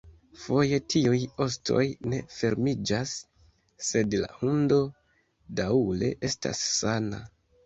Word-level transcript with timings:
Foje 0.43 0.77
tiuj 0.93 1.17
ostoj 1.43 1.83
ne 2.13 2.21
fermiĝas, 2.37 3.13
sed 3.89 4.17
la 4.23 4.31
hundo 4.41 4.81
daŭre 5.61 6.11
estas 6.33 6.65
sana. 6.73 7.23